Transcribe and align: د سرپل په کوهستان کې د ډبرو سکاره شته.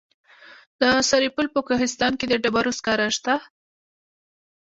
د 0.79 0.83
سرپل 1.09 1.45
په 1.55 1.59
کوهستان 1.67 2.13
کې 2.19 2.25
د 2.27 2.33
ډبرو 2.43 2.71
سکاره 2.79 3.07
شته. 3.17 3.35